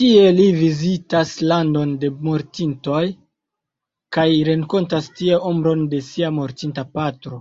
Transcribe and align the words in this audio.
Tie 0.00 0.26
li 0.34 0.42
vizitas 0.58 1.30
Landon 1.52 1.94
de 2.04 2.10
Mortintoj 2.26 3.00
kaj 4.18 4.26
renkontas 4.50 5.08
tie 5.22 5.40
ombron 5.50 5.82
de 5.96 6.00
sia 6.10 6.30
mortinta 6.38 6.86
patro. 7.00 7.40